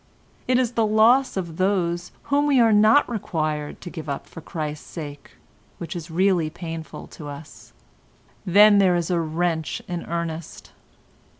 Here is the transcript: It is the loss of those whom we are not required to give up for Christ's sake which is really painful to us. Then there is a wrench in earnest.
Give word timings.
It 0.47 0.57
is 0.57 0.71
the 0.71 0.83
loss 0.83 1.37
of 1.37 1.57
those 1.57 2.11
whom 2.33 2.47
we 2.47 2.59
are 2.59 2.73
not 2.73 3.07
required 3.07 3.79
to 3.81 3.91
give 3.91 4.09
up 4.09 4.25
for 4.25 4.41
Christ's 4.41 4.89
sake 4.89 5.33
which 5.77 5.95
is 5.95 6.09
really 6.09 6.49
painful 6.49 7.05
to 7.09 7.27
us. 7.27 7.71
Then 8.43 8.79
there 8.79 8.95
is 8.95 9.11
a 9.11 9.19
wrench 9.19 9.79
in 9.87 10.03
earnest. 10.05 10.71